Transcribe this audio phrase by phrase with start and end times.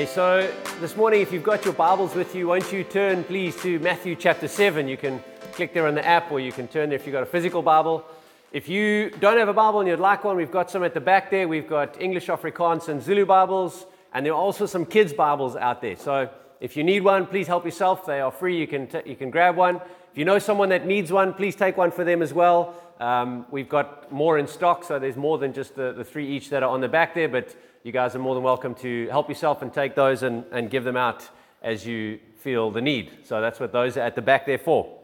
[0.00, 3.54] Hey, so this morning, if you've got your Bibles with you, won't you turn please
[3.60, 4.88] to Matthew chapter 7?
[4.88, 5.22] You can
[5.52, 7.60] click there on the app or you can turn there if you've got a physical
[7.60, 8.06] Bible.
[8.50, 11.02] If you don't have a Bible and you'd like one, we've got some at the
[11.02, 11.46] back there.
[11.46, 13.84] We've got English, Afrikaans, and Zulu Bibles,
[14.14, 15.96] and there are also some kids' Bibles out there.
[15.96, 16.30] So
[16.62, 18.06] if you need one, please help yourself.
[18.06, 18.58] They are free.
[18.58, 19.76] You can, t- you can grab one.
[19.76, 22.74] If you know someone that needs one, please take one for them as well.
[23.00, 26.48] Um, we've got more in stock, so there's more than just the, the three each
[26.48, 29.30] that are on the back there, but you guys are more than welcome to help
[29.30, 31.26] yourself and take those and, and give them out
[31.62, 33.10] as you feel the need.
[33.24, 34.98] So that's what those are at the back there for.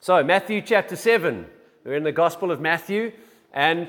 [0.00, 1.46] So, Matthew chapter 7.
[1.84, 3.12] We're in the Gospel of Matthew.
[3.52, 3.88] And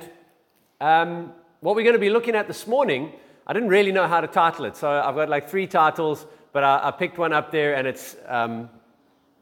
[0.79, 3.11] um, what we're going to be looking at this morning,
[3.47, 4.77] I didn't really know how to title it.
[4.77, 8.15] So, I've got like three titles, but I, I picked one up there, and it's
[8.27, 8.69] um,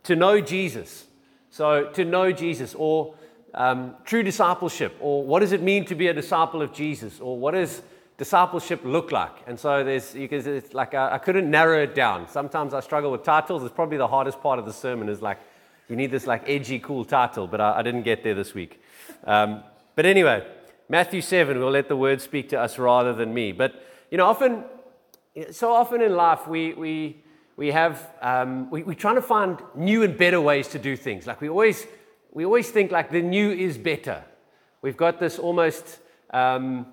[0.04, 1.06] To Know Jesus.
[1.50, 3.16] So, to know Jesus, or
[3.54, 7.38] um, true discipleship, or what does it mean to be a disciple of Jesus, or
[7.38, 7.82] what is
[8.18, 9.36] discipleship look like?
[9.48, 12.28] And so there's, you can, it's like I, I couldn't narrow it down.
[12.28, 13.64] Sometimes I struggle with titles.
[13.64, 15.40] It's probably the hardest part of the sermon is like,
[15.90, 18.82] you need this like edgy, cool title, but I, I didn't get there this week.
[19.26, 19.64] Um,
[19.96, 20.46] but anyway,
[20.90, 23.52] Matthew 7, we'll let the word speak to us rather than me.
[23.52, 24.64] But, you know, often,
[25.52, 27.24] so often in life, we, we,
[27.58, 31.26] we have, um, we, we're trying to find new and better ways to do things.
[31.26, 31.88] Like we always,
[32.32, 34.24] we always think like the new is better.
[34.82, 36.00] We've got this almost,
[36.32, 36.88] um,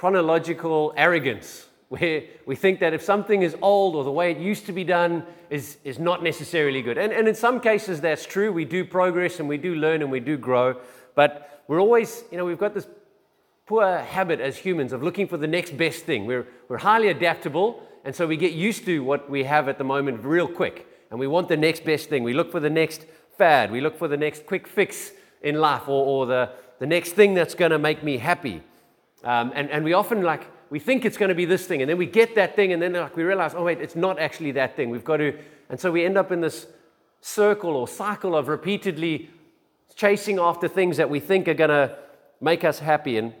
[0.00, 4.64] chronological arrogance where we think that if something is old or the way it used
[4.64, 6.96] to be done is, is not necessarily good.
[6.96, 8.50] And, and in some cases, that's true.
[8.50, 10.80] We do progress and we do learn and we do grow.
[11.14, 12.86] But we're always, you know, we've got this
[13.66, 16.24] poor habit as humans of looking for the next best thing.
[16.24, 19.84] We're, we're highly adaptable, and so we get used to what we have at the
[19.84, 20.86] moment real quick.
[21.10, 22.22] And we want the next best thing.
[22.22, 23.04] We look for the next
[23.36, 23.70] fad.
[23.70, 27.34] We look for the next quick fix in life or, or the, the next thing
[27.34, 28.62] that's going to make me happy.
[29.24, 31.90] Um, and, and we often like, we think it's going to be this thing, and
[31.90, 34.52] then we get that thing, and then like we realize, oh wait, it's not actually
[34.52, 34.90] that thing.
[34.90, 35.36] We've got to,
[35.68, 36.66] and so we end up in this
[37.20, 39.30] circle or cycle of repeatedly
[39.96, 41.98] chasing after things that we think are going to
[42.40, 43.34] make us happy, and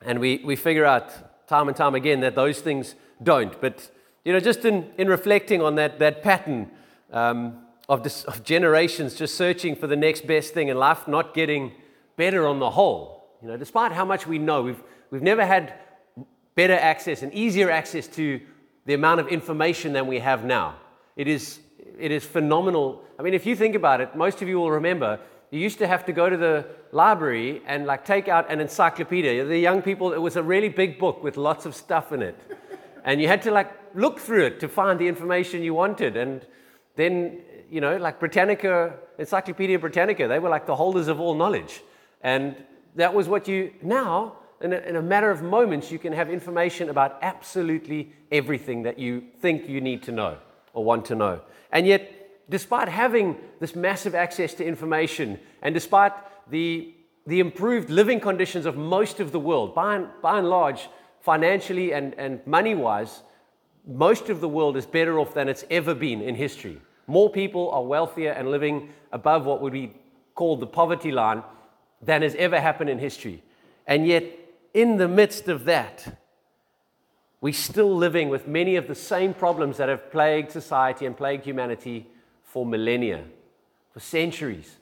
[0.00, 3.60] and we we figure out time and time again that those things don't.
[3.60, 3.90] But
[4.24, 6.70] you know, just in in reflecting on that that pattern.
[7.12, 11.34] Um, of, this, of generations just searching for the next best thing in life, not
[11.34, 11.72] getting
[12.16, 13.28] better on the whole.
[13.42, 14.82] You know, despite how much we know, we've
[15.14, 15.74] We've never had
[16.56, 18.40] better access and easier access to
[18.84, 20.74] the amount of information than we have now.
[21.14, 21.60] It is,
[22.00, 23.00] it is phenomenal.
[23.16, 25.20] I mean, if you think about it, most of you will remember
[25.52, 29.44] you used to have to go to the library and like take out an encyclopedia.
[29.44, 32.36] The young people, it was a really big book with lots of stuff in it.
[33.04, 36.16] And you had to like look through it to find the information you wanted.
[36.16, 36.44] And
[36.96, 37.38] then,
[37.70, 41.82] you know, like Britannica, Encyclopedia Britannica, they were like the holders of all knowledge.
[42.20, 42.56] And
[42.96, 46.30] that was what you, now, in a, in a, matter of moments, you can have
[46.30, 50.38] information about absolutely everything that you think you need to know
[50.72, 51.42] or want to know.
[51.70, 56.12] And yet, despite having this massive access to information, and despite
[56.50, 56.94] the,
[57.26, 60.88] the improved living conditions of most of the world, by and, by and large,
[61.20, 63.20] financially and, and money wise,
[63.86, 66.80] most of the world is better off than it's ever been in history.
[67.06, 69.92] More people are wealthier and living above what would be
[70.34, 71.42] called the poverty line
[72.00, 73.42] than has ever happened in history.
[73.86, 74.24] And yet,
[74.74, 76.18] in the midst of that,
[77.40, 81.44] we're still living with many of the same problems that have plagued society and plagued
[81.44, 82.06] humanity
[82.42, 83.24] for millennia,
[83.92, 84.76] for centuries.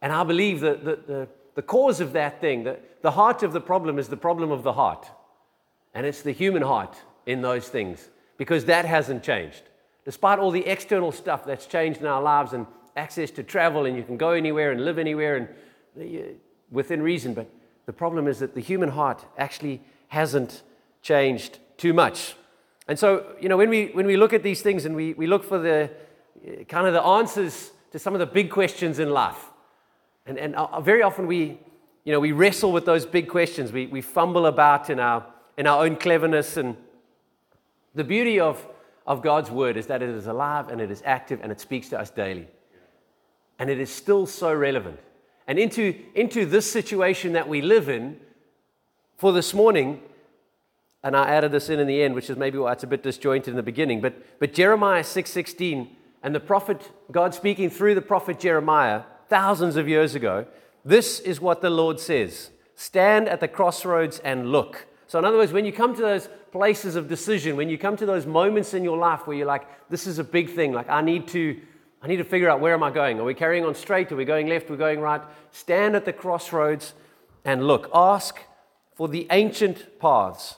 [0.00, 3.52] And I believe that the, the, the cause of that thing, that the heart of
[3.52, 5.10] the problem is the problem of the heart.
[5.92, 6.96] And it's the human heart
[7.26, 9.62] in those things, because that hasn't changed.
[10.04, 13.96] Despite all the external stuff that's changed in our lives and access to travel, and
[13.96, 15.48] you can go anywhere and live anywhere and
[16.00, 16.28] uh,
[16.70, 17.50] within reason, but
[17.88, 20.62] the problem is that the human heart actually hasn't
[21.00, 22.34] changed too much.
[22.86, 25.26] And so, you know, when we, when we look at these things and we, we
[25.26, 25.90] look for the
[26.68, 29.42] kind of the answers to some of the big questions in life,
[30.26, 31.58] and, and uh, very often we,
[32.04, 33.72] you know, we wrestle with those big questions.
[33.72, 35.24] We, we fumble about in our,
[35.56, 36.58] in our own cleverness.
[36.58, 36.76] And
[37.94, 38.62] the beauty of,
[39.06, 41.88] of God's word is that it is alive and it is active and it speaks
[41.88, 42.48] to us daily.
[43.58, 45.00] And it is still so relevant
[45.48, 48.20] and into, into this situation that we live in
[49.16, 50.02] for this morning.
[51.02, 53.02] And I added this in in the end, which is maybe why it's a bit
[53.02, 54.02] disjointed in the beginning.
[54.02, 55.88] But, but Jeremiah 6.16
[56.22, 60.46] and the prophet, God speaking through the prophet Jeremiah thousands of years ago,
[60.84, 62.50] this is what the Lord says.
[62.74, 64.86] Stand at the crossroads and look.
[65.06, 67.96] So, in other words, when you come to those places of decision, when you come
[67.96, 70.90] to those moments in your life where you're like, this is a big thing, like
[70.90, 71.58] I need to
[72.00, 73.18] I need to figure out where am I going?
[73.18, 74.12] Are we carrying on straight?
[74.12, 74.68] Are we going left?
[74.68, 75.20] Are we going right?
[75.50, 76.94] Stand at the crossroads
[77.44, 77.90] and look.
[77.92, 78.38] Ask
[78.94, 80.56] for the ancient paths.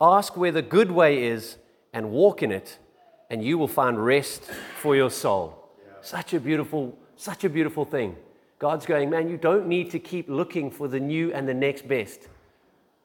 [0.00, 1.56] Ask where the good way is
[1.92, 2.78] and walk in it,
[3.30, 4.42] and you will find rest
[4.80, 5.70] for your soul.
[6.02, 8.16] Such a beautiful, such a beautiful thing.
[8.58, 11.88] God's going, man, you don't need to keep looking for the new and the next
[11.88, 12.28] best.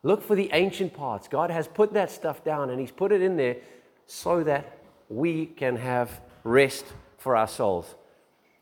[0.03, 1.27] Look for the ancient parts.
[1.27, 3.57] God has put that stuff down and He's put it in there
[4.05, 4.77] so that
[5.09, 6.85] we can have rest
[7.25, 7.95] for our souls.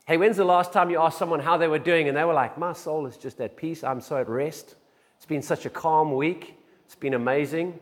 [0.06, 2.34] Hey, when's the last time you asked someone how they were doing and they were
[2.34, 3.84] like, My soul is just at peace.
[3.84, 4.76] I'm so at rest.
[5.18, 6.58] It's been such a calm week.
[6.86, 7.78] It's been amazing.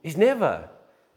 [0.00, 0.68] He's never.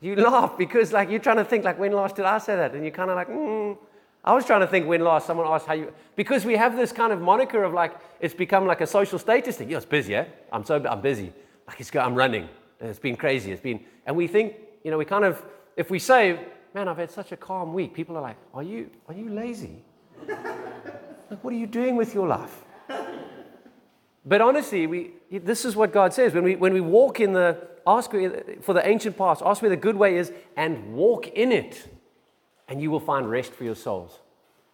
[0.01, 2.73] You laugh because, like, you're trying to think, like, when last did I say that?
[2.73, 3.77] And you're kind of like, mm.
[4.23, 6.91] I was trying to think when last someone asked how you, because we have this
[6.91, 9.69] kind of moniker of like, it's become like a social status thing.
[9.69, 10.25] Yeah, it's busy, eh?
[10.51, 11.31] I'm so, I'm busy.
[11.67, 12.49] Like, it's, I'm running.
[12.79, 13.51] It's been crazy.
[13.51, 15.39] It's been, and we think, you know, we kind of,
[15.77, 16.39] if we say,
[16.73, 19.83] man, I've had such a calm week, people are like, are you, are you lazy?
[20.27, 22.63] like, what are you doing with your life?
[24.25, 26.33] But honestly, we, this is what God says.
[26.33, 28.11] When we, when we walk in the, ask
[28.61, 31.87] for the ancient past, ask where the good way is, and walk in it,
[32.69, 34.19] and you will find rest for your souls.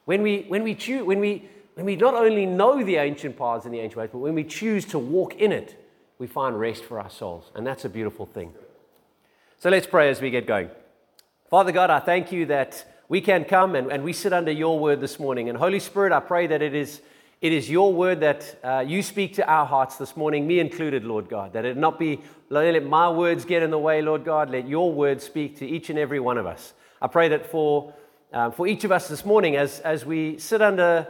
[0.05, 3.65] When we, when we, choose, when we, when we not only know the ancient paths
[3.65, 5.83] and the ancient ways, but when we choose to walk in it,
[6.19, 7.51] we find rest for our souls.
[7.55, 8.53] And that's a beautiful thing.
[9.57, 10.69] So let's pray as we get going.
[11.49, 14.77] Father God, I thank you that we can come and, and we sit under your
[14.77, 15.49] word this morning.
[15.49, 17.01] And Holy Spirit, I pray that it is,
[17.41, 21.03] it is your word that uh, you speak to our hearts this morning, me included,
[21.03, 21.53] Lord God.
[21.53, 24.51] That it not be, let my words get in the way, Lord God.
[24.51, 26.73] Let your word speak to each and every one of us.
[27.01, 27.95] I pray that for,
[28.31, 31.07] uh, for each of us this morning, as, as we sit under,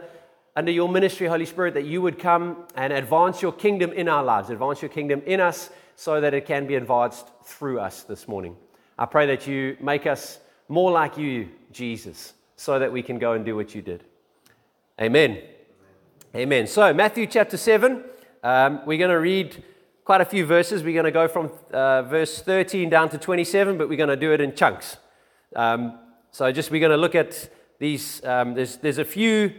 [0.56, 4.24] under your ministry, Holy Spirit, that you would come and advance your kingdom in our
[4.24, 8.26] lives, advance your kingdom in us so that it can be advanced through us this
[8.26, 8.56] morning.
[9.00, 13.32] I pray that you make us more like you, Jesus, so that we can go
[13.32, 14.04] and do what you did.
[15.00, 15.38] Amen.
[16.36, 16.66] Amen.
[16.66, 18.04] So, Matthew chapter 7,
[18.42, 19.64] um, we're going to read
[20.04, 20.82] quite a few verses.
[20.82, 24.16] We're going to go from uh, verse 13 down to 27, but we're going to
[24.16, 24.98] do it in chunks.
[25.56, 25.98] Um,
[26.30, 27.48] so, just we're going to look at
[27.78, 28.22] these.
[28.22, 29.54] Um, there's, there's a few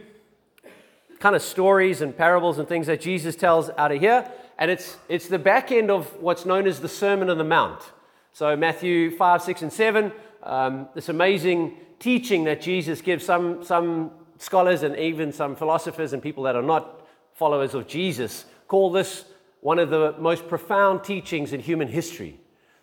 [1.18, 4.98] kind of stories and parables and things that Jesus tells out of here, and it's,
[5.08, 7.82] it's the back end of what's known as the Sermon on the Mount.
[8.32, 10.12] So, Matthew 5, 6, and 7
[10.42, 13.24] um, this amazing teaching that Jesus gives.
[13.24, 18.44] Some, some scholars and even some philosophers and people that are not followers of Jesus
[18.68, 19.24] call this
[19.60, 22.40] one of the most profound teachings in human history.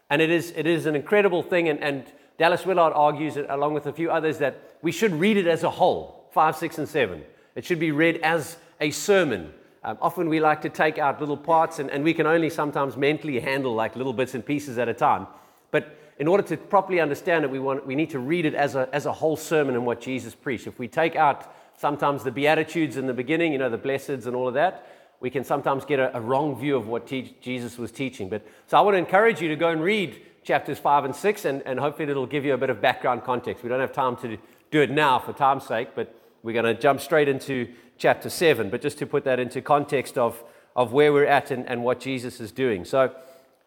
[0.10, 1.68] And it is, it is an incredible thing.
[1.68, 2.06] And, and
[2.38, 5.70] Dallas Willard argues, along with a few others, that we should read it as a
[5.70, 7.24] whole 5, 6, and 7.
[7.56, 9.54] It should be read as a sermon.
[9.84, 12.96] Um, often we like to take out little parts, and, and we can only sometimes
[12.96, 15.28] mentally handle like little bits and pieces at a time.
[15.72, 18.76] But in order to properly understand it, we, want, we need to read it as
[18.76, 20.68] a, as a whole sermon and what Jesus preached.
[20.68, 24.36] If we take out sometimes the Beatitudes in the beginning, you know, the blesseds and
[24.36, 24.86] all of that,
[25.22, 28.30] we can sometimes get a, a wrong view of what Jesus was teaching.
[28.30, 31.46] But so I want to encourage you to go and read chapters 5 and 6,
[31.46, 33.64] and, and hopefully it'll give you a bit of background context.
[33.64, 34.38] We don't have time to
[34.72, 37.68] do it now for time's sake, but we're going to jump straight into
[37.98, 38.70] chapter 7.
[38.70, 40.42] But just to put that into context of,
[40.76, 42.86] of where we're at and, and what Jesus is doing.
[42.86, 43.14] So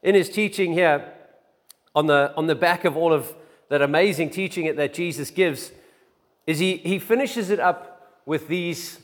[0.02, 1.12] in his teaching here,
[1.94, 3.34] on the, on the back of all of
[3.68, 5.72] that amazing teaching that Jesus gives
[6.46, 9.00] is he, he finishes it up with these,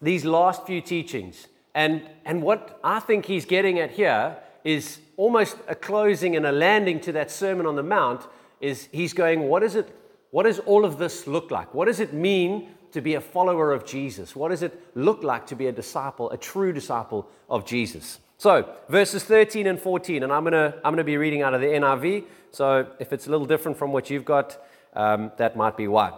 [0.00, 1.46] these last few teachings.
[1.74, 6.52] And, and what I think he's getting at here is almost a closing and a
[6.52, 8.26] landing to that Sermon on the Mount
[8.60, 9.94] is he's going, what, is it,
[10.30, 11.74] what does all of this look like?
[11.74, 14.34] What does it mean to be a follower of Jesus?
[14.34, 18.18] What does it look like to be a disciple, a true disciple of Jesus?
[18.38, 21.60] So, verses 13 and 14, and I'm going to I'm to be reading out of
[21.60, 22.24] the NIV.
[22.50, 24.58] So, if it's a little different from what you've got,
[24.92, 26.12] um, that might be why.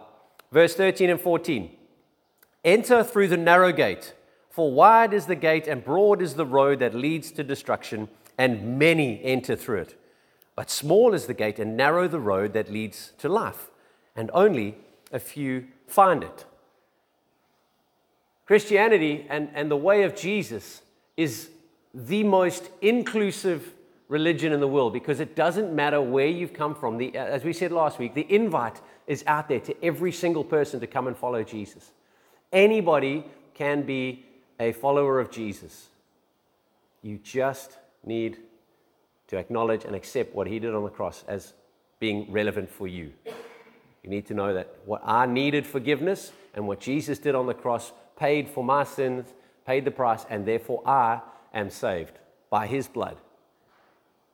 [0.51, 1.71] Verse 13 and 14
[2.65, 4.15] Enter through the narrow gate,
[4.51, 8.79] for wide is the gate and broad is the road that leads to destruction, and
[8.79, 10.01] many enter through it.
[10.57, 13.71] But small is the gate and narrow the road that leads to life,
[14.17, 14.77] and only
[15.13, 16.45] a few find it.
[18.45, 20.83] Christianity and, and the way of Jesus
[21.17, 21.51] is
[22.07, 23.75] the most inclusive
[24.09, 26.97] religion in the world because it doesn't matter where you've come from.
[26.97, 30.81] The, as we said last week, the invite is out there to every single person
[30.81, 31.91] to come and follow Jesus.
[32.53, 34.25] Anybody can be
[34.61, 35.89] a follower of Jesus.
[37.03, 38.39] You just need
[39.27, 41.53] to acknowledge and accept what he did on the cross as
[41.99, 43.13] being relevant for you.
[44.05, 47.55] You need to know that what I needed forgiveness and what Jesus did on the
[47.55, 49.27] cross paid for my sins,
[49.67, 51.21] paid the price, and therefore I
[51.53, 52.19] am saved
[52.51, 53.17] by his blood.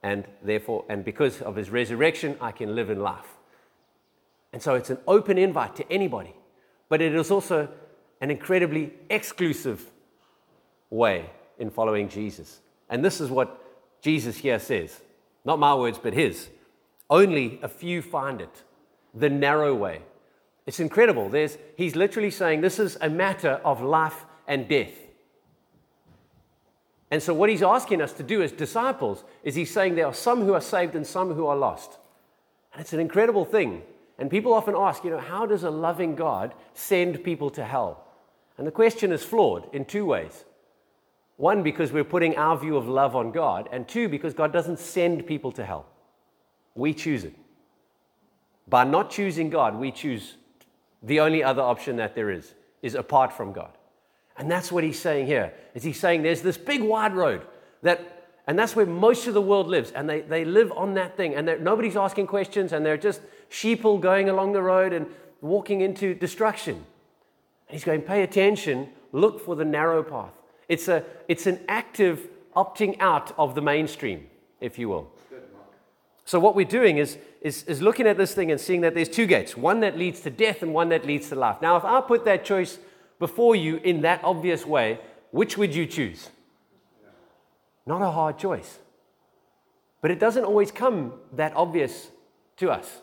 [0.03, 3.27] And therefore, and because of his resurrection, I can live in life.
[4.53, 6.35] And so it's an open invite to anybody,
[6.89, 7.69] but it is also
[8.21, 9.91] an incredibly exclusive
[10.91, 12.61] way in following Jesus.
[12.89, 13.61] And this is what
[14.03, 15.01] Jesus here says.
[15.45, 16.49] Not my words, but his.
[17.11, 18.63] Only a few find it,
[19.15, 20.03] the narrow way.
[20.67, 21.29] It's incredible.
[21.29, 24.95] There's, he's literally saying this is a matter of life and death.
[27.11, 30.15] And so, what he's asking us to do as disciples is he's saying there are
[30.15, 31.99] some who are saved and some who are lost.
[32.73, 33.83] And it's an incredible thing.
[34.19, 38.05] And people often ask, you know, how does a loving God send people to hell?
[38.57, 40.45] And the question is flawed in two ways.
[41.37, 44.79] One, because we're putting our view of love on God, and two, because God doesn't
[44.79, 45.87] send people to hell.
[46.77, 47.35] We choose it.
[48.69, 50.37] By not choosing God, we choose
[51.03, 53.77] the only other option that there is, is apart from God.
[54.37, 55.53] And that's what he's saying here.
[55.75, 57.43] Is he's saying there's this big wide road
[57.83, 61.17] that, and that's where most of the world lives, and they, they live on that
[61.17, 65.07] thing, and nobody's asking questions, and they're just sheeple going along the road and
[65.41, 66.75] walking into destruction.
[66.75, 70.33] And he's going, pay attention, look for the narrow path.
[70.69, 74.27] It's, a, it's an active opting out of the mainstream,
[74.61, 75.11] if you will.
[76.27, 79.11] So, what we're doing is, is, is looking at this thing and seeing that there's
[79.11, 81.61] two gates one that leads to death and one that leads to life.
[81.61, 82.79] Now, if I put that choice
[83.19, 84.99] before you in that obvious way,
[85.31, 86.31] which would you choose?
[87.87, 88.79] Not a hard choice.
[90.01, 92.09] But it doesn't always come that obvious
[92.59, 93.01] to us.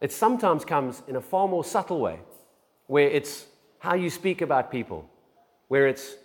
[0.00, 2.20] It sometimes comes in a far more subtle way,
[2.86, 3.46] where it's
[3.78, 5.08] how you speak about people,
[5.68, 6.16] where it's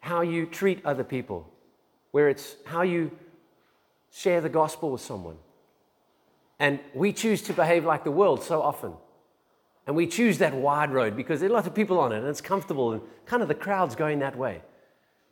[0.00, 1.48] how you treat other people,
[2.10, 3.10] where it's how you
[4.12, 5.36] share the gospel with someone.
[6.58, 8.92] And we choose to behave like the world so often.
[9.86, 12.26] And we choose that wide road because there are lots of people on it and
[12.26, 14.62] it's comfortable and kind of the crowd's going that way.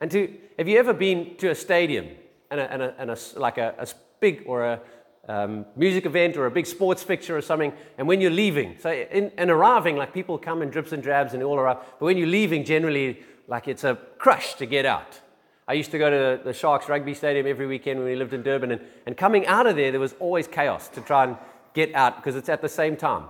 [0.00, 2.08] And to, have you ever been to a stadium
[2.50, 3.86] and, a, and, a, and a, like a, a
[4.20, 4.80] big or a
[5.28, 8.92] um, music event or a big sports fixture or something, and when you're leaving, so
[8.92, 12.18] in, in arriving, like people come in drips and drabs and all around, but when
[12.18, 15.20] you're leaving, generally, like it's a crush to get out.
[15.66, 18.42] I used to go to the Sharks rugby stadium every weekend when we lived in
[18.42, 21.36] Durban, and, and coming out of there, there was always chaos to try and
[21.72, 23.24] get out because it's at the same time.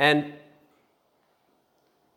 [0.00, 0.32] And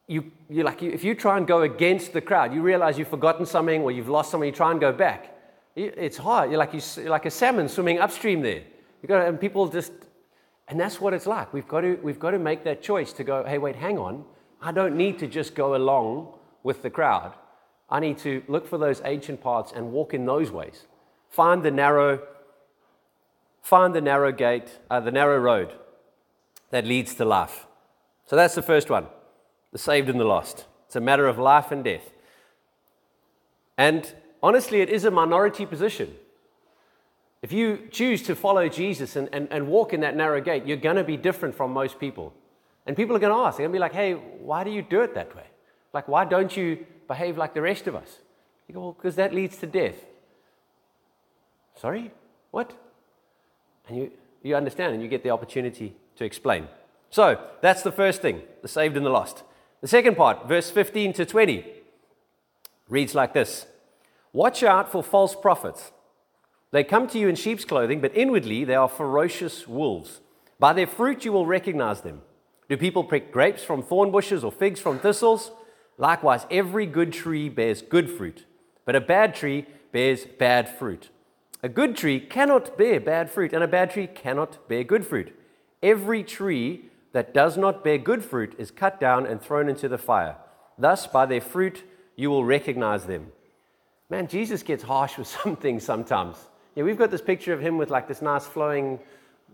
[0.08, 3.46] you, you like, if you try and go against the crowd, you realize you've forgotten
[3.46, 5.36] something or you've lost something, you try and go back.
[5.76, 6.50] It's hard.
[6.50, 8.64] You're like, you're like a salmon swimming upstream there.
[9.02, 9.92] You got and people just,
[10.70, 11.52] and that's what it's like.
[11.52, 14.24] We've got, to, we've got to make that choice to go, hey, wait, hang on.
[14.62, 17.34] I don't need to just go along with the crowd.
[17.90, 20.86] I need to look for those ancient paths and walk in those ways.
[21.28, 22.22] Find the narrow,
[23.62, 25.74] find the narrow gate, uh, the narrow road
[26.70, 27.68] that leads to life.
[28.26, 29.08] So that's the first one
[29.72, 30.66] the saved and the lost.
[30.86, 32.12] It's a matter of life and death.
[33.78, 34.14] And
[34.44, 36.14] honestly, it is a minority position.
[37.42, 40.78] If you choose to follow Jesus and, and, and walk in that narrow gate, you're
[40.78, 42.34] going to be different from most people.
[42.86, 44.82] And people are going to ask, they're going to be like, hey, why do you
[44.82, 45.46] do it that way?
[45.92, 48.20] Like, why don't you behave like the rest of us?
[48.68, 49.96] You go, well, because that leads to death.
[51.76, 52.12] Sorry?
[52.52, 52.72] What?
[53.88, 54.12] And you,
[54.42, 56.68] you understand and you get the opportunity to explain.
[57.14, 59.44] So that's the first thing the saved and the lost.
[59.82, 61.64] The second part, verse 15 to 20,
[62.90, 63.68] reads like this
[64.32, 65.92] Watch out for false prophets.
[66.72, 70.22] They come to you in sheep's clothing, but inwardly they are ferocious wolves.
[70.58, 72.24] By their fruit you will recognize them.
[72.68, 75.52] Do people pick grapes from thorn bushes or figs from thistles?
[76.00, 78.48] Likewise, every good tree bears good fruit,
[78.86, 81.12] but a bad tree bears bad fruit.
[81.62, 85.32] A good tree cannot bear bad fruit, and a bad tree cannot bear good fruit.
[85.84, 89.98] Every tree that does not bear good fruit is cut down and thrown into the
[89.98, 90.36] fire.
[90.78, 91.84] Thus, by their fruit,
[92.16, 93.32] you will recognize them.
[94.10, 96.38] Man, Jesus gets harsh with some things sometimes.
[96.76, 99.00] Yeah, we've got this picture of him with like this nice flowing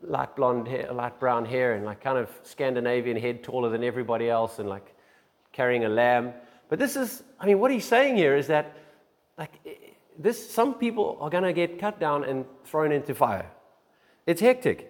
[0.01, 4.30] light blonde hair, light brown hair, and like kind of Scandinavian head, taller than everybody
[4.30, 4.96] else, and like
[5.51, 6.34] carrying a lamb.
[6.70, 8.78] But this is, I mean, what he's saying here is that
[9.38, 9.51] like
[10.18, 13.50] this, some people are going to get cut down and thrown into fire.
[14.25, 14.88] It's hectic.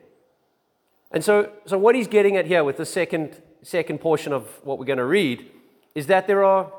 [1.11, 4.77] And so, so what he's getting at here with the second, second portion of what
[4.77, 5.49] we're going to read
[5.95, 6.71] is that there are,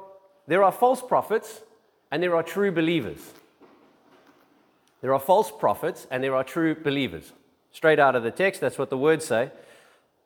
[0.47, 1.61] there are false prophets
[2.11, 3.33] and there are true believers.
[5.01, 7.33] There are false prophets and there are true believers.
[7.73, 9.51] Straight out of the text, that's what the words say.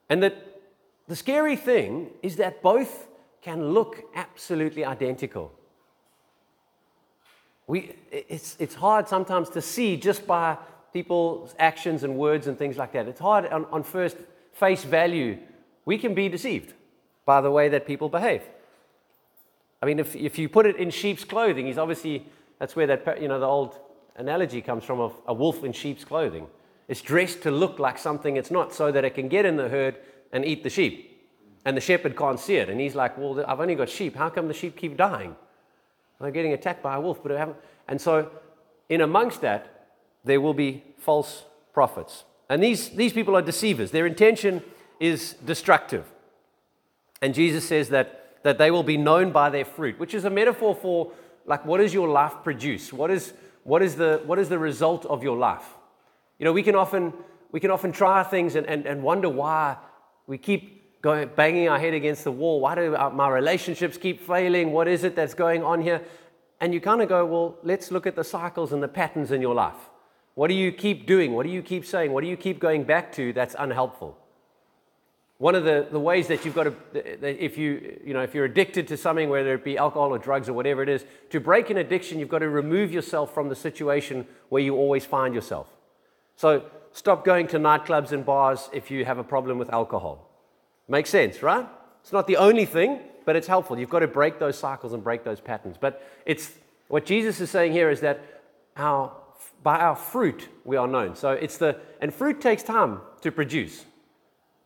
[0.09, 0.61] And that
[1.09, 3.07] the scary thing is that both
[3.43, 5.53] can look absolutely identical.
[7.67, 10.59] We, it's, it's hard sometimes to see just by
[10.95, 13.09] people's actions and words and things like that.
[13.09, 14.17] It's hard on, on first
[14.53, 15.37] face value.
[15.85, 16.73] We can be deceived
[17.27, 18.43] by the way that people behave.
[19.83, 22.27] I mean, if, if you put it in sheep's clothing, he's obviously,
[22.59, 23.79] that's where that, you know, the old
[24.17, 26.47] analogy comes from of a wolf in sheep's clothing.
[26.87, 29.69] It's dressed to look like something it's not so that it can get in the
[29.69, 29.97] herd
[30.33, 31.11] and eat the sheep.
[31.65, 32.69] And the shepherd can't see it.
[32.69, 34.15] And he's like, well, I've only got sheep.
[34.15, 35.35] How come the sheep keep dying?
[36.21, 37.57] They're getting attacked by a wolf, but I haven't.
[37.89, 38.31] And so,
[38.89, 39.74] in amongst that,
[40.25, 42.25] there will be false prophets.
[42.49, 43.91] And these, these people are deceivers.
[43.91, 44.63] Their intention
[45.01, 46.05] is destructive.
[47.21, 50.31] And Jesus says that, that they will be known by their fruit, which is a
[50.31, 51.13] metaphor for
[51.47, 52.93] like what does your life produce?
[52.93, 53.33] What is,
[53.65, 55.65] what is, the, what is the result of your life?
[56.39, 57.13] You know, we can often,
[57.53, 59.77] we can often try things and, and, and wonder why
[60.27, 62.61] we keep going, banging our head against the wall.
[62.61, 64.73] Why do our, my relationships keep failing?
[64.73, 66.03] What is it that's going on here?
[66.61, 69.43] And you kind of go, well, let's look at the cycles and the patterns in
[69.43, 69.77] your life.
[70.35, 71.33] What do you keep doing?
[71.33, 72.13] What do you keep saying?
[72.13, 74.19] What do you keep going back to that's unhelpful?
[75.39, 78.45] One of the, the ways that you've got to, if, you, you know, if you're
[78.45, 81.71] addicted to something, whether it be alcohol or drugs or whatever it is, to break
[81.71, 85.69] an addiction, you've got to remove yourself from the situation where you always find yourself.
[86.37, 90.31] So stop going to nightclubs and bars if you have a problem with alcohol.
[90.89, 91.67] Makes sense, right?
[92.01, 93.79] It's not the only thing, but it's helpful.
[93.79, 95.77] You've got to break those cycles and break those patterns.
[95.81, 96.53] But it's
[96.89, 98.43] what Jesus is saying here is that
[98.77, 99.13] our
[99.65, 101.17] by our fruit we are known.
[101.17, 103.87] So it's the, and fruit takes time to produce.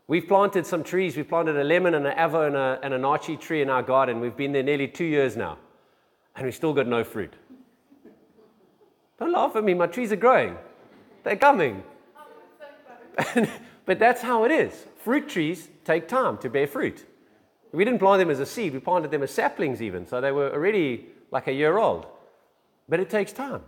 [0.08, 1.16] We've planted some trees.
[1.16, 3.82] We've planted a lemon and an avo and a, and a naartjie tree in our
[3.82, 4.20] garden.
[4.20, 5.56] We've been there nearly two years now,
[6.34, 7.32] and we've still got no fruit.
[9.18, 9.74] Don't laugh at me.
[9.74, 10.56] My trees are growing.
[11.22, 11.82] They're coming.
[13.86, 14.86] but that's how it is.
[15.04, 17.04] Fruit trees take time to bear fruit.
[17.72, 18.72] We didn't plant them as a seed.
[18.72, 20.06] We planted them as saplings even.
[20.06, 22.06] So they were already like a year old.
[22.88, 23.62] But it takes time.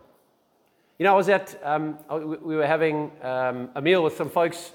[1.00, 4.72] You know, I was at, um, we were having um, a meal with some folks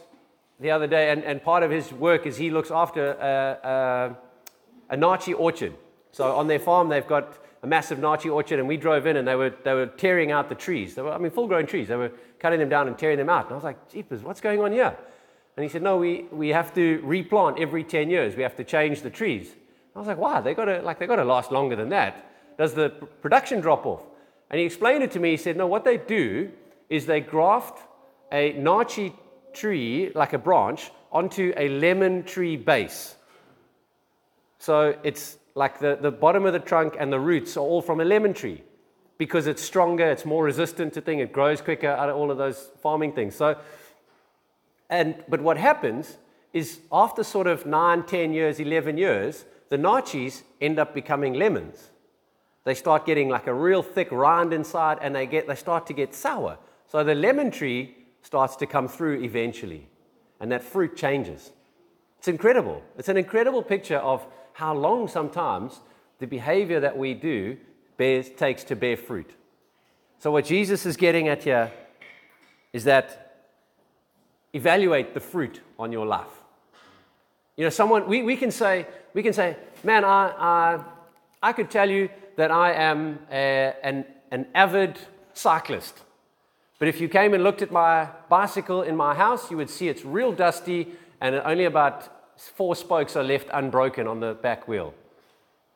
[0.60, 4.17] the other day, and, and part of his work is he looks after a,
[4.89, 5.75] a, a orchard.
[6.12, 9.27] So on their farm, they've got a massive naartjie orchard, and we drove in and
[9.27, 10.96] they were, they were tearing out the trees.
[10.96, 11.89] They were, I mean, full grown trees.
[11.89, 13.44] They were cutting them down and tearing them out.
[13.44, 14.98] And I was like, Jeepers, what's going on here?
[15.58, 18.36] And he said, No, we, we have to replant every 10 years.
[18.36, 19.53] We have to change the trees.
[19.96, 22.32] I was like, Wow, they got to, like, they got to last longer than that.
[22.58, 24.01] Does the production drop off?
[24.50, 25.32] And he explained it to me.
[25.32, 26.52] He said, No, what they do
[26.90, 27.80] is they graft
[28.32, 29.14] a naartjie
[29.53, 33.16] tree, like a branch, onto a lemon tree base.
[34.60, 38.01] So it's like the, the bottom of the trunk and the roots are all from
[38.01, 38.64] a lemon tree
[39.18, 42.38] because it's stronger, it's more resistant to things, it grows quicker out of all of
[42.38, 43.36] those farming things.
[43.36, 43.58] So,
[44.90, 46.18] and, but what happens
[46.51, 51.92] is after sort of 9, 10 years, 11 years, the naartjies end up becoming lemons
[52.66, 55.94] they start getting like a real thick rind inside and they, get, they start to
[55.94, 56.58] get sour.
[56.88, 59.88] So the lemon tree starts to come through eventually,
[60.40, 61.51] and that fruit changes.
[62.18, 62.82] It's incredible.
[62.98, 65.80] It's an incredible picture of how long sometimes
[66.20, 67.58] the behavior that we do
[67.98, 69.30] bears, takes to bear fruit.
[70.18, 71.72] So, what Jesus is getting at here
[72.74, 73.46] is that
[74.54, 76.42] evaluate the fruit on your life.
[77.58, 80.80] You know, someone, we, we, can, say, we can say, man, I, I,
[81.44, 84.98] I could tell you that I am a, an, an avid
[85.34, 86.02] cyclist.
[86.80, 89.88] But if you came and looked at my bicycle in my house, you would see
[89.88, 94.94] it's real dusty and only about four spokes are left unbroken on the back wheel.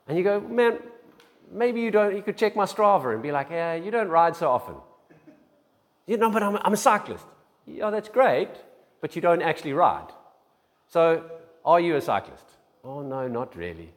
[0.08, 0.80] And you go, man,
[1.52, 4.36] maybe you don't, you could check my Strava and be like, yeah, you don't ride
[4.36, 4.76] so often.
[6.06, 7.26] You know, but I'm, I'm a cyclist.
[7.66, 8.50] Yeah, that's great,
[9.00, 10.08] but you don't actually ride.
[10.88, 11.24] So,
[11.64, 12.46] are you a cyclist?
[12.84, 13.92] Oh, no, not really.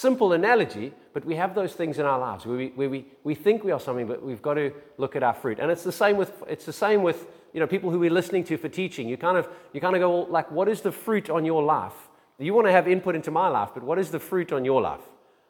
[0.00, 3.34] Simple analogy, but we have those things in our lives where we, where we, we
[3.34, 5.58] think we are something, but we've got to look at our fruit.
[5.60, 8.42] And it's the same with, it's the same with you know, people who we're listening
[8.44, 9.06] to for teaching.
[9.06, 11.92] You kind of, you kind of go, like, what is the fruit on your life?
[12.38, 14.80] You want to have input into my life, but what is the fruit on your
[14.80, 15.02] life?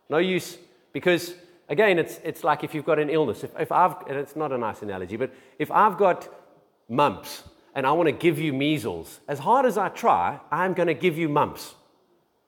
[0.08, 0.58] No use,
[0.92, 1.32] because
[1.68, 3.44] again, it's, it's like if you've got an illness.
[3.44, 6.28] If, if I've, and it's not a nice analogy, but if I've got
[6.88, 7.44] mumps
[7.76, 10.94] and I want to give you measles, as hard as I try, I'm going to
[10.94, 11.76] give you mumps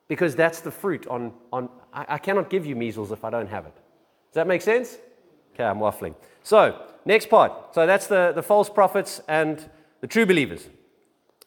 [0.08, 3.48] because that's the fruit on, on I, I cannot give you measles if I don't
[3.48, 3.74] have it.
[3.74, 4.96] Does that make sense?
[5.54, 6.14] Okay, I'm waffling.
[6.42, 7.74] So, next part.
[7.74, 9.68] So, that's the, the false prophets and
[10.00, 10.68] the true believers.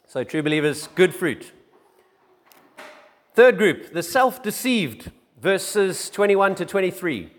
[0.07, 1.51] So, true believers, good fruit.
[3.33, 7.31] Third group, the self deceived, verses 21 to 23.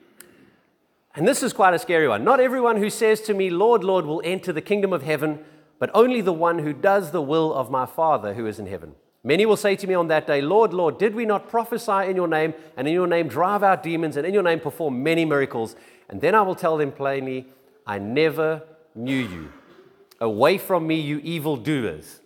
[1.14, 2.24] And this is quite a scary one.
[2.24, 5.38] Not everyone who says to me, Lord, Lord, will enter the kingdom of heaven,
[5.78, 8.94] but only the one who does the will of my Father who is in heaven.
[9.26, 12.14] Many will say to me on that day, Lord, Lord, did we not prophesy in
[12.14, 15.24] your name, and in your name drive out demons, and in your name perform many
[15.24, 15.74] miracles?
[16.08, 17.48] And then I will tell them plainly,
[17.84, 18.62] I never
[18.94, 19.52] knew you.
[20.20, 22.20] Away from me, you evildoers.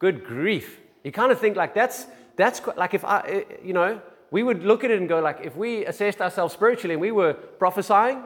[0.00, 0.80] Good grief.
[1.04, 4.64] You kind of think like that's, that's like if I, eh, you know, we would
[4.64, 8.24] look at it and go like, if we assessed ourselves spiritually and we were prophesying,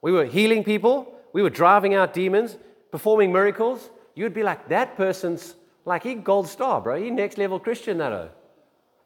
[0.00, 2.56] we were healing people, we were driving out demons,
[2.90, 7.00] performing miracles, you'd be like, that person's like he gold star, bro.
[7.00, 8.30] He next level Christian that oh.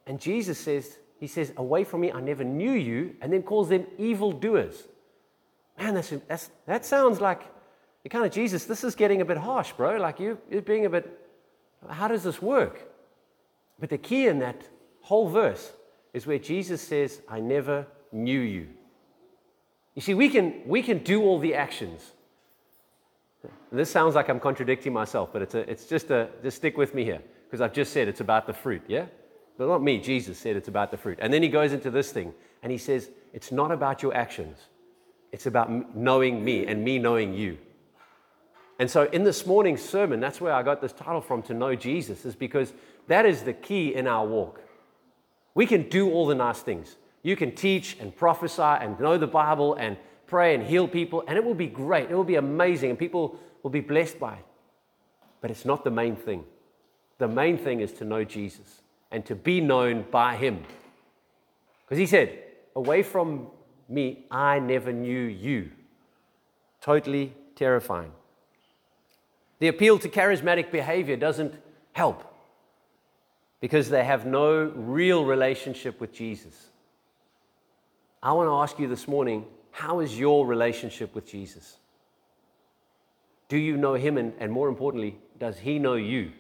[0.06, 3.68] And Jesus says, he says, away from me, I never knew you, and then calls
[3.68, 4.84] them evil doers.
[5.78, 7.42] Man, that's, that's, that sounds like
[8.04, 9.96] you kind of, Jesus, this is getting a bit harsh, bro.
[9.96, 11.18] Like you, you're being a bit,
[11.88, 12.80] how does this work?
[13.78, 14.62] But the key in that
[15.02, 15.72] whole verse
[16.14, 18.68] is where Jesus says, I never knew you.
[19.94, 22.12] You see, we can, we can do all the actions.
[23.70, 26.94] This sounds like I'm contradicting myself, but it's, a, it's just a, just stick with
[26.94, 29.06] me here, because I've just said it's about the fruit, yeah?
[29.56, 31.18] But not me, Jesus said it's about the fruit.
[31.20, 34.58] And then he goes into this thing, and he says, it's not about your actions.
[35.32, 37.58] It's about knowing me and me knowing you.
[38.78, 41.74] And so in this morning's sermon, that's where I got this title from, To Know
[41.74, 42.72] Jesus, is because
[43.08, 44.60] that is the key in our walk.
[45.54, 46.96] We can do all the nice things.
[47.22, 49.96] You can teach and prophesy and know the Bible and
[50.28, 52.10] pray and heal people, and it will be great.
[52.10, 54.44] It will be amazing, and people will be blessed by it.
[55.40, 56.44] But it's not the main thing.
[57.18, 60.62] The main thing is to know Jesus and to be known by Him.
[61.84, 62.38] Because He said,
[62.76, 63.48] Away from
[63.88, 65.70] me, I never knew you.
[66.80, 68.12] Totally terrifying.
[69.58, 71.54] The appeal to charismatic behavior doesn't
[71.92, 72.22] help
[73.60, 76.54] because they have no real relationship with Jesus.
[78.22, 81.76] I want to ask you this morning how is your relationship with Jesus?
[83.48, 84.18] Do you know him?
[84.18, 86.32] And, and more importantly, does he know you?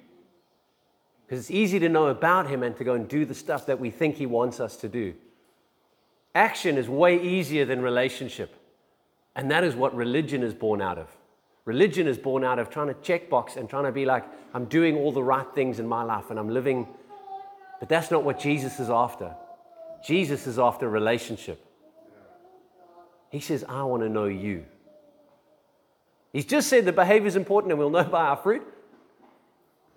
[1.26, 3.78] Because it's easy to know about him and to go and do the stuff that
[3.78, 5.14] we think he wants us to do.
[6.34, 8.54] Action is way easier than relationship.
[9.36, 11.08] And that is what religion is born out of.
[11.64, 14.64] Religion is born out of trying to check box and trying to be like, I'm
[14.64, 16.88] doing all the right things in my life and I'm living.
[17.78, 19.34] But that's not what Jesus is after.
[20.02, 21.62] Jesus is after relationship.
[23.30, 24.64] He says, I want to know you.
[26.32, 28.62] He's just said the behavior is important and we'll know by our fruit.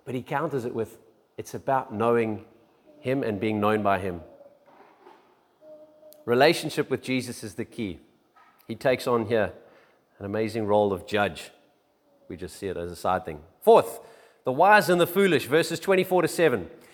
[0.04, 0.98] But he counters it with,
[1.36, 2.44] it's about knowing
[3.00, 4.20] him and being known by him.
[6.24, 8.00] Relationship with Jesus is the key.
[8.68, 9.52] He takes on here
[10.18, 11.50] an amazing role of judge.
[12.28, 13.40] We just see it as a side thing.
[13.60, 14.00] Fourth,
[14.44, 16.70] the wise and the foolish, verses 24 to 7.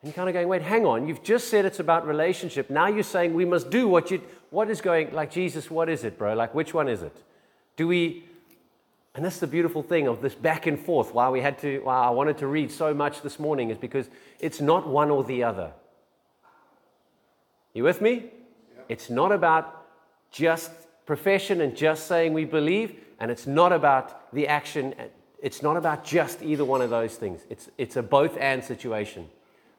[0.00, 1.08] And you're kind of going, wait, hang on.
[1.08, 2.70] You've just said it's about relationship.
[2.70, 6.04] Now you're saying we must do what you, what is going, like Jesus, what is
[6.04, 6.34] it, bro?
[6.34, 7.16] Like, which one is it?
[7.76, 8.24] Do we,
[9.14, 11.12] and that's the beautiful thing of this back and forth.
[11.12, 14.08] Why we had to, why I wanted to read so much this morning is because
[14.38, 15.72] it's not one or the other.
[17.74, 18.14] You with me?
[18.14, 18.82] Yeah.
[18.88, 19.84] It's not about
[20.30, 20.70] just
[21.06, 24.94] profession and just saying we believe, and it's not about the action.
[25.42, 27.40] It's not about just either one of those things.
[27.50, 29.28] It's, it's a both and situation.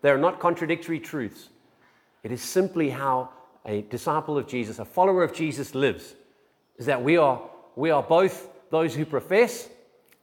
[0.02, 1.50] They are not contradictory truths.
[2.24, 3.30] It is simply how
[3.66, 6.16] a disciple of Jesus, a follower of Jesus lives,
[6.78, 7.42] is that we are,
[7.76, 9.68] we are both those who profess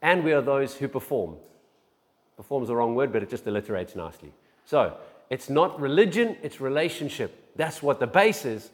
[0.02, 1.36] and we are those who perform.
[2.36, 4.32] Perform is the wrong word, but it just alliterates nicely.
[4.64, 4.96] So
[5.30, 7.52] it's not religion, it's relationship.
[7.56, 8.70] That's what the base is,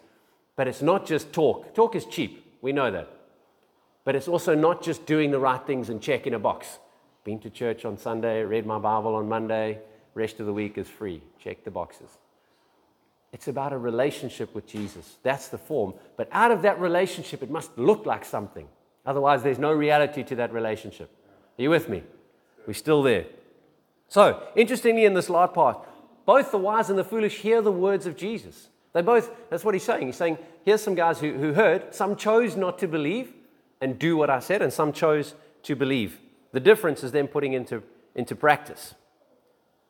[0.56, 1.74] but it's not just talk.
[1.74, 3.08] Talk is cheap, we know that.
[4.04, 6.78] But it's also not just doing the right things and checking a box.
[7.24, 9.78] Been to church on Sunday, read my Bible on Monday,
[10.14, 11.22] Rest of the week is free.
[11.42, 12.08] Check the boxes.
[13.32, 15.16] It's about a relationship with Jesus.
[15.22, 15.94] That's the form.
[16.16, 18.68] But out of that relationship, it must look like something.
[19.06, 21.10] Otherwise, there's no reality to that relationship.
[21.58, 22.02] Are you with me?
[22.66, 23.26] We're still there.
[24.08, 25.78] So, interestingly, in this last part,
[26.26, 28.68] both the wise and the foolish hear the words of Jesus.
[28.92, 30.06] They both, that's what he's saying.
[30.06, 33.32] He's saying, here's some guys who, who heard, some chose not to believe
[33.80, 36.20] and do what I said, and some chose to believe.
[36.52, 37.82] The difference is them putting into,
[38.14, 38.94] into practice.